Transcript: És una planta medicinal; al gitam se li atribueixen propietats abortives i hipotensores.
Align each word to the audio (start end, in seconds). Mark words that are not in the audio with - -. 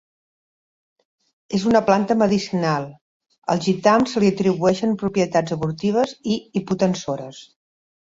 És 1.57 1.65
una 1.71 1.81
planta 1.89 2.17
medicinal; 2.23 2.89
al 3.55 3.63
gitam 3.69 4.09
se 4.15 4.25
li 4.27 4.35
atribueixen 4.37 4.99
propietats 5.05 5.59
abortives 5.61 6.19
i 6.37 6.43
hipotensores. 6.61 7.49